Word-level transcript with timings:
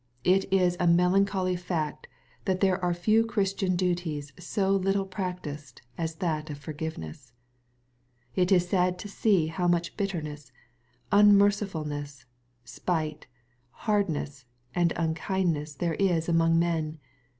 It 0.23 0.51
is 0.51 0.73
a 0.79 0.87
melancholv 0.87 1.59
fact 1.59 2.07
that 2.45 2.59
there 2.59 2.83
are 2.83 2.91
few 2.91 3.23
Christian 3.23 3.75
duties 3.75 4.33
80 4.35 4.61
little 4.79 5.05
practised 5.05 5.83
as 5.95 6.15
that 6.15 6.49
of 6.49 6.57
forgiveness. 6.57 7.33
It 8.35 8.51
is 8.51 8.67
sad 8.67 8.97
to 8.97 9.07
see 9.07 9.49
howmuchbitterness, 9.55 10.49
unmercifulness, 11.11 12.25
spite, 12.65 13.27
hardness, 13.85 14.45
and 14.73 14.91
unkindness 14.95 15.75
there 15.75 15.93
is 15.93 16.27
among 16.27 16.57
men. 16.57 16.97